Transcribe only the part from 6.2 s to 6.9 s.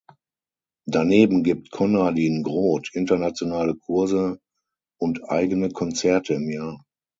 im Jahr.